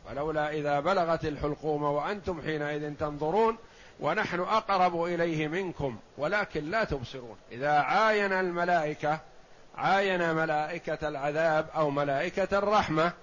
ولولا 0.09 0.49
إذا 0.51 0.79
بلغت 0.79 1.25
الحلقوم 1.25 1.83
وأنتم 1.83 2.41
حينئذ 2.41 2.93
تنظرون 2.93 3.57
ونحن 3.99 4.39
أقرب 4.39 5.03
إليه 5.03 5.47
منكم 5.47 5.99
ولكن 6.17 6.71
لا 6.71 6.83
تبصرون. 6.83 7.37
إذا 7.51 7.71
عاين 7.71 8.33
الملائكة 8.33 9.19
عاين 9.75 10.35
ملائكة 10.35 11.07
العذاب 11.07 11.69
أو 11.75 11.89
ملائكة 11.89 12.57
الرحمة 12.57 13.13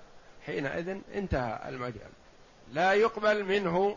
حينئذ 0.46 0.98
انتهى 1.14 1.68
المجال. 1.68 2.10
لا 2.72 2.92
يقبل 2.92 3.44
منه 3.44 3.96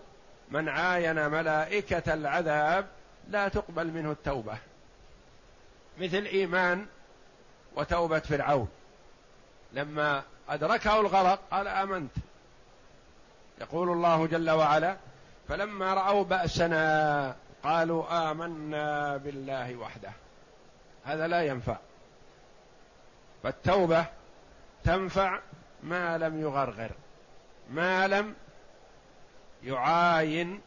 من 0.52 0.70
عاين 0.70 1.30
ملائكة 1.30 2.14
العذاب 2.14 2.88
لا 3.30 3.48
تقبل 3.48 3.92
منه 3.92 4.12
التوبة. 4.12 4.58
مثل 6.00 6.26
إيمان 6.26 6.86
وتوبة 7.78 8.20
فرعون. 8.20 8.68
لما 9.74 10.24
أدركه 10.50 11.00
الغرق 11.00 11.40
قال 11.52 11.68
آمنت. 11.68 12.12
يقول 13.62 13.90
الله 13.90 14.28
جل 14.28 14.50
وعلا 14.50 14.98
فلما 15.48 15.94
رأوا 15.94 16.24
بأسنا 16.24 17.36
قالوا 17.64 18.32
آمنا 18.32 19.18
بالله 19.18 19.76
وحده. 19.76 20.12
هذا 21.06 21.28
لا 21.28 21.42
ينفع. 21.42 21.78
فالتوبة 23.44 24.06
تنفع 24.84 25.40
ما 25.84 26.18
لم 26.18 26.42
يغرغر 26.42 26.92
ما 27.70 28.08
لم 28.08 28.36
يعاين 29.64 30.62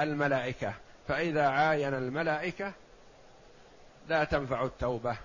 الملائكة. 0.00 0.74
فإذا 1.08 1.48
عاين 1.48 1.94
الملائكة 1.94 2.72
لا 4.08 4.24
تنفع 4.24 4.64
التوبة. 4.64 5.16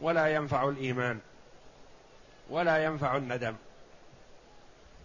ولا 0.00 0.26
ينفع 0.26 0.68
الإيمان 0.68 1.18
ولا 2.50 2.84
ينفع 2.84 3.16
الندم. 3.16 3.54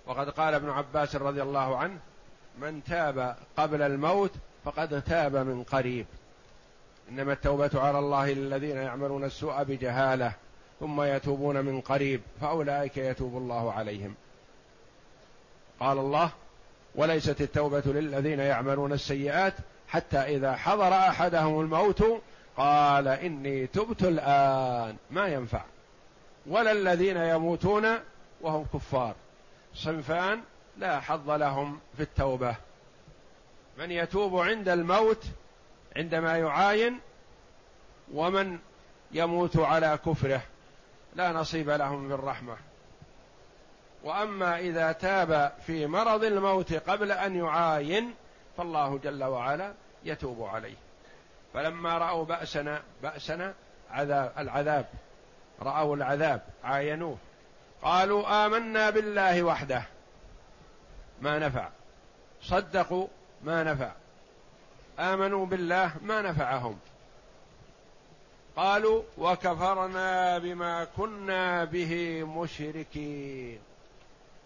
وقد 0.08 0.30
قال 0.30 0.54
ابن 0.54 0.70
عباس 0.70 1.16
رضي 1.16 1.42
الله 1.42 1.78
عنه 1.78 2.00
من 2.60 2.84
تاب 2.84 3.36
قبل 3.58 3.82
الموت 3.82 4.32
فقد 4.66 5.02
تاب 5.02 5.36
من 5.36 5.64
قريب. 5.64 6.06
إنما 7.10 7.34
التوبة 7.34 7.72
على 7.74 8.00
الله 8.00 8.32
للذين 8.32 8.78
يعملون 8.78 9.24
السوء 9.24 9.64
بجهالة 9.64 10.34
ثم 10.80 11.02
يتوبون 11.02 11.66
من 11.66 11.82
قريب 11.82 12.22
فأولئك 12.42 12.98
يتوب 12.98 13.38
الله 13.38 13.74
عليهم. 13.74 14.16
قال 15.80 15.98
الله 15.98 16.32
وليست 16.96 17.42
التوبة 17.42 17.84
للذين 17.86 18.40
يعملون 18.40 18.94
السيئات 18.94 19.54
حتى 19.88 20.18
إذا 20.18 20.56
حضر 20.56 20.94
أحدهم 20.94 21.60
الموت 21.60 22.04
قال 22.58 23.08
إني 23.08 23.68
تبت 23.68 24.04
الآن. 24.04 24.98
ما 25.12 25.28
ينفع. 25.28 25.62
ولا 26.48 26.72
الذين 26.72 27.18
يموتون 27.18 27.86
وهم 28.42 28.66
كفار. 28.74 29.16
صنفان 29.74 30.42
لا 30.78 31.00
حظ 31.00 31.30
لهم 31.30 31.80
في 31.98 32.04
التوبة. 32.04 32.56
من 33.78 33.92
يتوب 33.92 34.40
عند 34.40 34.70
الموت 34.70 35.24
عندما 35.96 36.38
يعاين 36.38 37.00
ومن 38.14 38.60
يموت 39.12 39.58
على 39.58 40.00
كفره 40.06 40.42
لا 41.16 41.32
نصيب 41.32 41.70
لهم 41.70 42.08
في 42.08 42.14
الرحمة. 42.14 42.58
وأما 44.04 44.60
إذا 44.60 44.92
تاب 44.92 45.54
في 45.66 45.88
مرض 45.88 46.24
الموت 46.24 46.74
قبل 46.74 47.12
أن 47.12 47.36
يعاين 47.36 48.14
فالله 48.58 48.98
جل 48.98 49.24
وعلا 49.24 49.74
يتوب 50.04 50.44
عليه. 50.44 50.76
فلما 51.54 51.98
رأوا 51.98 52.26
بأسنا 52.26 52.82
بأسنا 53.04 53.54
عذاب 53.92 54.34
العذاب 54.38 54.86
رأوا 55.62 55.96
العذاب 55.96 56.42
عاينوه. 56.64 57.18
قالوا 57.82 58.46
آمنا 58.46 58.90
بالله 58.90 59.44
وحده. 59.44 59.84
ما 61.22 61.40
نفع. 61.40 61.70
صدقوا 62.42 63.08
ما 63.44 63.64
نفع. 63.64 63.92
آمنوا 65.00 65.46
بالله 65.46 65.92
ما 66.02 66.22
نفعهم. 66.22 66.80
قالوا 68.56 69.04
وكفرنا 69.18 70.38
بما 70.38 70.84
كنا 70.84 71.66
به 71.66 72.24
مشركين. 72.24 73.60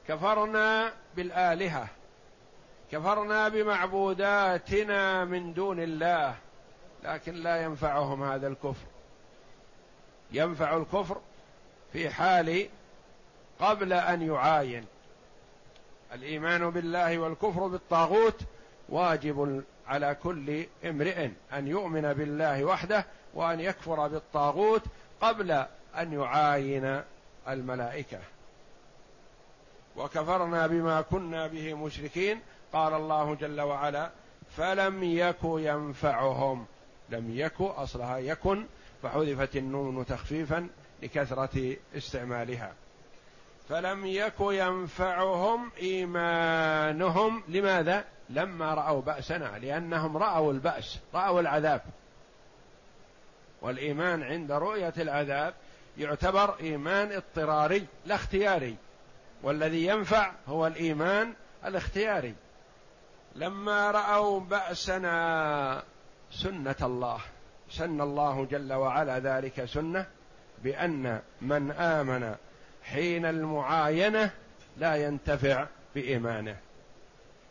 كفرنا 0.08 0.94
بالآلهة. 1.16 1.88
كفرنا 2.92 3.50
بمعبوداتنا 3.50 5.26
من 5.26 5.54
دون 5.54 5.80
الله. 5.80 6.36
لكن 7.04 7.34
لا 7.34 7.64
ينفعهم 7.64 8.24
هذا 8.24 8.48
الكفر. 8.48 8.86
ينفع 10.32 10.78
الكفر 10.78 11.18
في 11.94 12.10
حال 12.10 12.70
قبل 13.60 13.94
أن 13.94 14.22
يعاين. 14.22 14.86
الإيمان 16.14 16.70
بالله 16.70 17.18
والكفر 17.18 17.68
بالطاغوت 17.68 18.42
واجب 18.90 19.64
على 19.88 20.16
كل 20.24 20.66
امرئ 20.86 21.30
أن 21.54 21.68
يؤمن 21.68 22.14
بالله 22.14 22.64
وحده 22.64 23.06
وأن 23.34 23.60
يكفر 23.60 24.08
بالطاغوت 24.08 24.84
قبل 25.22 25.52
أن 25.98 26.14
يعاين 26.14 27.02
الملائكة. 27.48 28.20
وكفرنا 29.96 30.68
بما 30.68 31.02
كنا 31.02 31.48
به 31.48 31.74
مشركين. 31.74 32.40
قال 32.74 32.94
الله 32.94 33.36
جل 33.36 33.62
وعلا 33.62 34.10
فلم 34.58 35.04
يك 35.04 35.44
ينفعهم 35.44 36.66
لم 37.10 37.38
يك 37.38 37.62
أصلها 37.62 38.18
يكن 38.18 38.66
فحذفت 39.04 39.56
النون 39.56 40.06
تخفيفا 40.06 40.68
لكثرة 41.04 41.76
استعمالها. 41.98 42.74
فلم 43.70 44.06
يك 44.06 44.40
ينفعهم 44.40 45.72
إيمانهم. 45.82 47.44
لماذا؟ 47.48 48.06
لما 48.30 48.74
رأوا 48.74 49.02
بأسنا 49.02 49.60
لأنهم 49.62 50.18
رأوا 50.18 50.54
البأس 50.54 51.00
رأوا 51.14 51.40
العذاب. 51.40 51.82
والإيمان 53.62 54.24
عند 54.24 54.52
رؤية 54.52 54.94
العذاب 54.98 55.54
يعتبر 55.98 56.60
إيمان 56.60 57.12
اضطراري 57.12 57.88
لا 58.06 58.16
اختياري. 58.16 58.76
والذي 59.44 59.86
ينفع 59.86 60.32
هو 60.48 60.68
الإيمان 60.68 61.34
الاختياري. 61.66 62.36
لما 63.36 63.92
رأوا 63.92 64.40
بأسنا 64.40 65.84
سنة 66.34 66.76
الله. 66.82 67.20
سن 67.70 68.02
الله 68.02 68.46
جل 68.46 68.74
وعلا 68.74 69.20
ذلك 69.20 69.66
سنة 69.66 70.06
بأن 70.64 71.22
من 71.42 71.72
آمن 71.72 72.36
حين 72.84 73.26
المعاينة 73.26 74.32
لا 74.78 74.96
ينتفع 74.96 75.68
بإيمانه. 75.96 76.58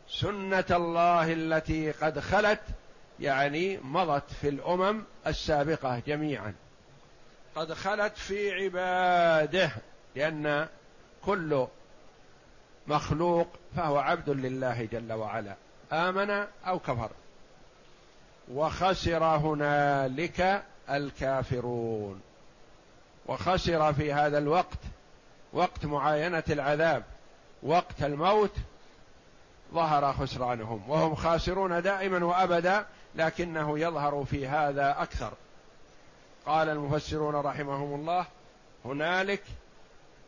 سنة 0.08 0.64
الله 0.70 1.32
التي 1.32 1.90
قد 1.90 2.18
خلت 2.18 2.60
يعني 3.20 3.78
مضت 3.78 4.30
في 4.40 4.48
الأمم 4.48 5.02
السابقة 5.26 5.98
جميعا. 6.06 6.54
قد 7.54 7.72
خلت 7.72 8.16
في 8.16 8.52
عباده 8.52 9.70
لأن 10.16 10.68
كل 11.24 11.66
مخلوق 12.86 13.48
فهو 13.76 13.98
عبد 13.98 14.30
لله 14.30 14.84
جل 14.84 15.12
وعلا. 15.12 15.54
آمن 15.92 16.46
أو 16.66 16.78
كفر. 16.78 17.10
وخسر 18.54 19.24
هنالك 19.24 20.62
الكافرون. 20.90 22.20
وخسر 23.26 23.92
في 23.92 24.12
هذا 24.12 24.38
الوقت 24.38 24.78
وقت 25.52 25.84
معاينة 25.84 26.42
العذاب 26.50 27.04
وقت 27.62 28.02
الموت 28.02 28.54
ظهر 29.74 30.12
خسرانهم. 30.12 30.90
وهم 30.90 31.14
خاسرون 31.14 31.82
دائما 31.82 32.24
وابدا 32.24 32.86
لكنه 33.14 33.78
يظهر 33.78 34.24
في 34.24 34.48
هذا 34.48 34.96
أكثر. 34.98 35.32
قال 36.46 36.68
المفسرون 36.68 37.34
رحمهم 37.34 38.00
الله 38.00 38.26
هنالك 38.84 39.42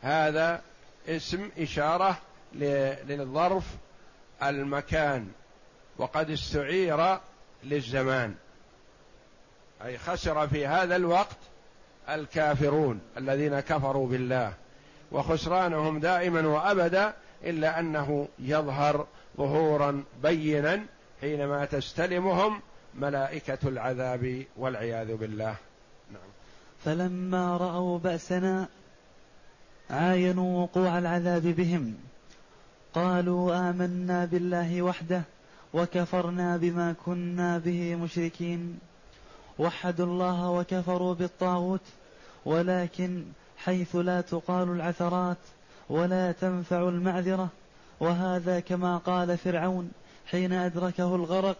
هذا 0.02 0.62
اسم 1.08 1.50
إشارة 1.58 2.18
للظرف 2.54 3.64
المكان. 4.42 5.32
وقد 5.98 6.30
استعير 6.30 7.18
للزمان. 7.64 8.34
أي 9.84 9.98
خسر 9.98 10.48
في 10.48 10.66
هذا 10.66 10.96
الوقت 10.96 11.36
الكافرون 12.08 13.00
الذين 13.16 13.60
كفروا 13.60 14.08
بالله. 14.08 14.52
وخسرانهم 15.12 16.00
دائما 16.00 16.48
وأبدا 16.48 17.14
إلا 17.44 17.80
أنه 17.80 18.28
يظهر 18.38 19.06
ظهورا 19.36 20.04
بينا 20.22 20.86
حينما 21.20 21.64
تستلمهم 21.64 22.60
ملائكة 22.94 23.58
العذاب 23.64 24.44
والعياذ 24.56 25.16
بالله. 25.16 25.56
نعم. 26.12 26.30
فلما 26.84 27.56
رأوا 27.56 27.98
بأسنا 27.98 28.68
عاينوا 29.90 30.62
وقوع 30.62 30.98
العذاب 30.98 31.42
بهم. 31.42 31.94
قالوا 32.94 33.70
آمنا 33.70 34.24
بالله 34.24 34.82
وحده 34.82 35.22
وكفرنا 35.74 36.56
بما 36.56 36.94
كنا 37.06 37.58
به 37.58 37.94
مشركين. 37.94 38.78
وحدوا 39.58 40.06
الله 40.06 40.50
وكفروا 40.50 41.14
بالطاغوت 41.14 41.80
ولكن 42.44 43.24
حيث 43.56 43.96
لا 43.96 44.20
تقال 44.20 44.68
العثرات 44.68 45.36
ولا 45.90 46.32
تنفع 46.32 46.88
المعذرة. 46.88 47.48
وهذا 48.00 48.60
كما 48.60 48.98
قال 48.98 49.38
فرعون 49.38 49.90
حين 50.26 50.52
أدركه 50.52 51.14
الغرق 51.14 51.56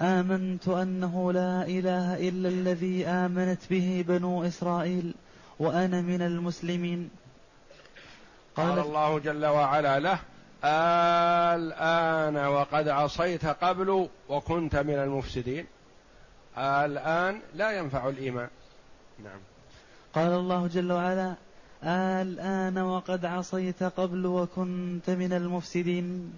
آمنت 0.00 0.68
أنه 0.68 1.32
لا 1.32 1.66
إله 1.66 2.28
إلا 2.28 2.48
الذي 2.48 3.06
آمنت 3.06 3.60
به 3.70 4.04
بنو 4.08 4.44
إسرائيل 4.44 5.14
وأنا 5.58 6.00
من 6.00 6.22
المسلمين. 6.22 7.10
قال, 8.56 8.70
قال 8.70 8.78
الله 8.78 9.18
جل 9.18 9.46
وعلا 9.46 10.00
له 10.00 10.18
الآن 10.64 12.36
وقد 12.36 12.88
عصيت 12.88 13.46
قبل 13.46 14.08
وكنت 14.28 14.76
من 14.76 14.94
المفسدين. 14.94 15.66
الآن 16.58 17.40
لا 17.54 17.70
ينفع 17.70 18.08
الإيمان. 18.08 18.48
نعم. 19.24 19.40
قال 20.14 20.32
الله 20.32 20.66
جل 20.66 20.92
وعلا 20.92 21.34
الآن 22.22 22.78
وقد 22.78 23.24
عصيت 23.24 23.82
قبل 23.82 24.26
وكنت 24.26 25.10
من 25.10 25.32
المفسدين. 25.32 26.32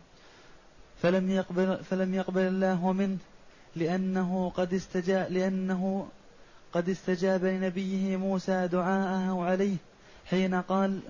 فلم 1.03 1.31
يقبل 1.31 1.79
فلم 1.85 2.15
يقبل 2.15 2.41
الله 2.41 2.93
منه 2.93 3.19
لأنه 3.77 4.53
قد 4.57 4.75
استجاب 4.75 5.33
لأنه 5.33 6.09
قد 6.73 6.89
استجاب 6.89 7.45
لنبيه 7.45 8.17
موسى 8.17 8.69
دعاءه 8.69 9.45
عليه 9.45 9.77
حين 10.27 10.55
قال 10.55 11.01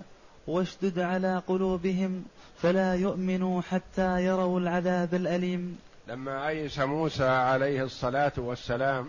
واشدد 0.47 0.99
على 0.99 1.43
قلوبهم 1.49 2.25
فلا 2.63 2.95
يؤمنوا 2.95 3.63
حتى 3.63 4.25
يروا 4.25 4.61
العذاب 4.61 5.15
الأليم. 5.15 5.79
لما 6.09 6.49
أيس 6.49 6.79
موسى 6.79 7.29
عليه 7.29 7.83
الصلاة 7.83 8.33
والسلام 8.37 9.09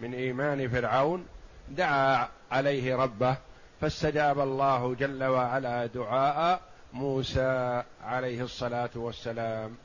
من 0.00 0.14
إيمان 0.14 0.68
فرعون 0.68 1.26
دعا 1.70 2.28
عليه 2.50 2.96
ربه 2.96 3.36
فاستجاب 3.80 4.40
الله 4.40 4.94
جل 4.94 5.24
وعلا 5.24 5.86
دعاء 5.86 6.60
موسى 6.92 7.82
عليه 8.04 8.42
الصلاة 8.42 8.90
والسلام 8.94 9.76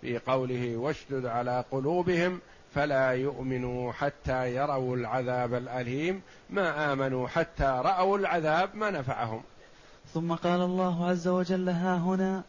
في 0.00 0.18
قوله 0.18 0.76
واشدد 0.76 1.26
على 1.26 1.64
قلوبهم 1.70 2.40
فلا 2.74 3.10
يؤمنوا 3.10 3.92
حتى 3.92 4.54
يروا 4.54 4.96
العذاب 4.96 5.54
الأليم 5.54 6.22
ما 6.50 6.92
آمنوا 6.92 7.28
حتى 7.28 7.64
رأوا 7.64 8.18
العذاب 8.18 8.76
ما 8.76 8.90
نفعهم. 8.90 9.42
ثم 10.14 10.34
قال 10.34 10.60
الله 10.60 11.08
عز 11.08 11.28
وجل 11.28 11.68
ها 11.68 11.96
هنا 11.96 12.42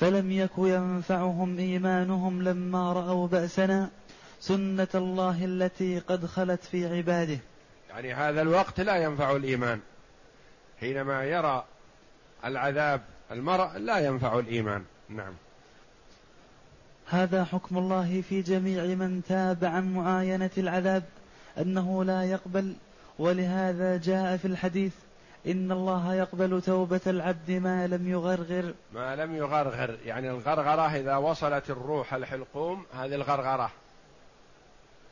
فلم 0.00 0.30
يك 0.30 0.50
ينفعهم 0.58 1.58
إيمانهم 1.58 2.42
لما 2.42 2.92
رأوا 2.92 3.28
بأسنا 3.28 3.90
سنة 4.40 4.88
الله 4.94 5.44
التي 5.44 5.98
قد 5.98 6.26
خلت 6.26 6.64
في 6.64 6.96
عباده. 6.96 7.38
يعني 7.90 8.14
هذا 8.14 8.42
الوقت 8.42 8.80
لا 8.80 8.96
ينفع 8.96 9.36
الإيمان. 9.36 9.80
حينما 10.80 11.24
يرى 11.24 11.64
العذاب 12.44 13.00
المرء 13.30 13.78
لا 13.78 13.98
ينفع 13.98 14.38
الإيمان. 14.38 14.84
نعم. 15.08 15.32
هذا 17.06 17.44
حكم 17.44 17.78
الله 17.78 18.22
في 18.28 18.42
جميع 18.42 18.84
من 18.84 19.22
تاب 19.28 19.64
عن 19.64 19.94
معاينة 19.94 20.50
العذاب 20.58 21.02
أنه 21.58 22.04
لا 22.04 22.24
يقبل 22.24 22.74
ولهذا 23.18 23.96
جاء 23.96 24.36
في 24.36 24.44
الحديث 24.44 24.92
إن 25.46 25.72
الله 25.72 26.14
يقبل 26.14 26.62
توبة 26.62 27.00
العبد 27.06 27.50
ما 27.50 27.86
لم 27.86 28.08
يغرغر. 28.08 28.74
ما 28.92 29.16
لم 29.16 29.36
يغرغر. 29.36 29.98
يعني 30.04 30.30
الغرغرة 30.30 30.96
إذا 30.96 31.16
وصلت 31.16 31.70
الروح 31.70 32.14
الحلقوم 32.14 32.86
هذه 32.94 33.14
الغرغرة. 33.14 33.70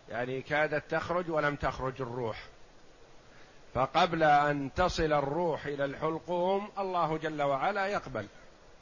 يعني 0.08 0.42
كادت 0.42 0.90
تخرج 0.90 1.30
ولم 1.30 1.56
تخرج 1.56 2.02
الروح. 2.02 2.46
فقبل 3.74 4.22
أن 4.22 4.70
تصل 4.76 5.12
الروح 5.12 5.66
إلى 5.66 5.84
الحلقوم 5.84 6.68
الله 6.78 7.16
جل 7.16 7.42
وعلا 7.42 7.86
يقبل 7.86 8.26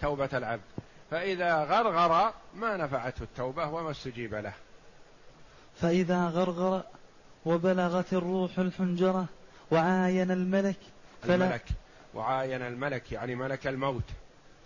توبة 0.01 0.29
العبد. 0.35 0.63
فإذا 1.11 1.65
غرغر 1.65 2.33
ما 2.55 2.77
نفعته 2.77 3.23
التوبة 3.23 3.69
وما 3.69 3.91
استجيب 3.91 4.35
له. 4.35 4.53
فإذا 5.81 6.27
غرغر 6.27 6.83
وبلغت 7.45 8.13
الروح 8.13 8.59
الحنجرة 8.59 9.27
وعاين 9.71 10.31
الملك 10.31 10.77
فلا. 11.23 11.35
الملك 11.35 11.65
وعاين 12.15 12.63
الملك 12.63 13.13
يعني 13.13 13.35
ملك 13.35 13.67
الموت 13.67 14.05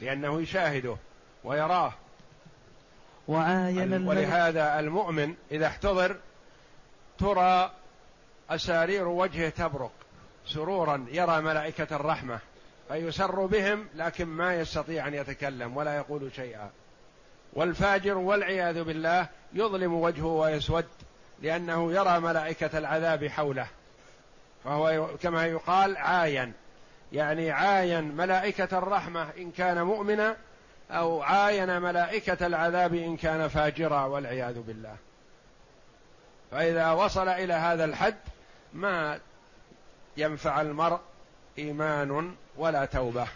لأنه 0.01 0.41
يشاهده 0.41 0.97
ويراه. 1.45 1.93
وعاين 3.29 3.93
الملك. 3.93 4.09
ولهذا 4.09 4.81
المؤمن 4.81 5.35
إذا 5.51 5.67
احتضر 5.67 6.17
ترى 7.19 7.73
أسارير 8.51 9.09
وجهه 9.09 9.49
تبرق 9.49 9.93
سرورا 10.47 11.07
يرى 11.11 11.41
ملائكة 11.41 11.97
الرحمة 11.97 12.39
فيسر 12.89 13.47
بهم 13.47 13.87
لكن 13.95 14.25
ما 14.25 14.55
يستطيع 14.55 15.09
أن 15.09 15.15
يتكلم 15.15 15.77
ولا 15.77 15.97
يقول 15.97 16.31
شيئا. 16.37 16.71
والفاجر 17.53 18.19
والعياذ 18.19 18.83
بالله 18.85 19.29
يظلم 19.53 19.95
وجهه 19.95 20.27
ويسود 20.27 20.87
لأنه 21.43 21.93
يرى 21.93 22.21
ملائكة 22.21 22.79
العذاب 22.79 23.27
حوله. 23.27 23.67
فهو 24.67 25.09
كما 25.23 25.47
يقال 25.47 25.97
عاين. 25.97 26.53
يعني 27.13 27.51
عاين 27.51 28.05
ملائكة 28.05 28.79
الرحمة 28.79 29.29
إن 29.39 29.51
كان 29.51 29.83
مؤمنا 29.83 30.37
أو 30.91 31.23
عاين 31.23 31.83
ملائكة 31.83 32.47
العذاب 32.47 32.95
إن 32.95 33.17
كان 33.17 33.49
فاجرا 33.49 34.05
والعياذ 34.05 34.61
بالله. 34.61 34.97
فإذا 36.51 36.91
وصل 36.91 37.29
إلى 37.29 37.53
هذا 37.53 37.85
الحد 37.85 38.17
ما 38.75 39.21
ينفع 40.17 40.61
المرء 40.61 41.01
إيمان 41.59 42.35
ولا 42.57 42.85
توبة. 42.85 43.27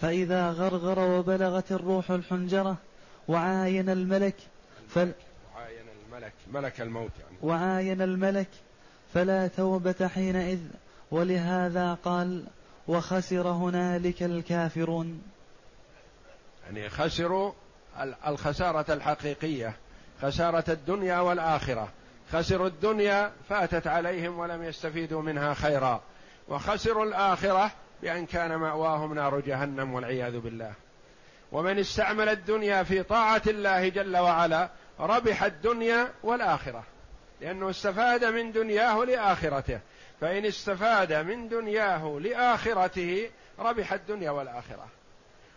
فإذا 0.00 0.50
غرغر 0.50 0.98
وبلغت 0.98 1.72
الروح 1.72 2.10
الحنجرة 2.10 2.76
وعاين 3.28 3.90
الملك 3.90 4.36
فل 4.88 5.12
وعاين 5.54 5.84
الملك 6.06 6.32
ملك 6.52 6.80
الموت 6.80 7.10
يعني. 7.20 7.36
وعاين 7.42 8.02
الملك 8.02 8.48
فلا 9.14 9.48
توبة 9.48 10.08
حينئذ 10.14 10.60
ولهذا 11.10 11.94
قال 12.04 12.44
وخسر 12.88 13.48
هنالك 13.48 14.22
الكافرون. 14.22 15.22
يعني 16.64 16.88
خسروا 16.88 17.52
الخسارة 18.26 18.92
الحقيقية 18.92 19.76
خسارة 20.22 20.64
الدنيا 20.68 21.20
والآخرة. 21.20 21.88
خسروا 22.32 22.66
الدنيا 22.66 23.32
فاتت 23.48 23.86
عليهم 23.86 24.38
ولم 24.38 24.62
يستفيدوا 24.62 25.22
منها 25.22 25.54
خيرا. 25.54 26.00
وخسروا 26.48 27.04
الآخرة 27.04 27.70
بأن 28.02 28.26
كان 28.26 28.56
مأواهم 28.56 29.14
نار 29.14 29.40
جهنم 29.40 29.94
والعياذ 29.94 30.38
بالله. 30.40 30.72
ومن 31.52 31.78
استعمل 31.78 32.28
الدنيا 32.28 32.82
في 32.82 33.02
طاعة 33.02 33.42
الله 33.46 33.88
جل 33.88 34.16
وعلا 34.16 34.70
ربح 35.00 35.42
الدنيا 35.42 36.12
والآخرة. 36.22 36.84
لأنه 37.40 37.70
استفاد 37.70 38.24
من 38.24 38.52
دنياه 38.52 39.04
لآخرته. 39.04 39.80
فإن 40.20 40.46
استفاد 40.46 41.12
من 41.12 41.48
دنياه 41.48 42.18
لآخرته 42.20 43.30
ربح 43.58 43.92
الدنيا 43.92 44.30
والآخرة. 44.30 44.88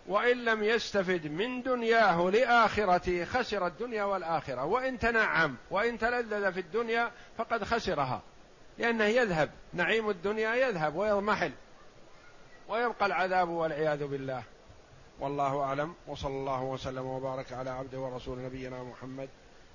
وإن 0.07 0.45
لم 0.45 0.63
يستفد 0.63 1.27
من 1.27 1.61
دنياه 1.61 2.29
لآخرته 2.29 3.25
خسر 3.25 3.67
الدنيا 3.67 4.03
والآخرة. 4.03 4.65
وإن 4.65 4.99
تنعم 4.99 5.55
وإن 5.71 5.97
تلذذ 5.97 6.53
في 6.53 6.59
الدنيا 6.59 7.11
فقد 7.37 7.63
خسرها. 7.63 8.21
لأنه 8.77 9.05
يذهب. 9.05 9.49
نعيم 9.73 10.09
الدنيا 10.09 10.55
يذهب 10.55 10.95
ويضمحل. 10.95 11.51
ويبقى 12.69 13.05
العذاب 13.05 13.49
والعياذ 13.49 14.07
بالله. 14.07 14.43
والله 15.19 15.63
أعلم. 15.63 15.95
وصلى 16.07 16.33
الله 16.33 16.63
وسلم 16.63 17.05
وبارك 17.05 17.53
على 17.53 17.69
عبده 17.69 17.99
ورسول 17.99 18.39
نبينا 18.39 18.83
محمد. 18.83 19.29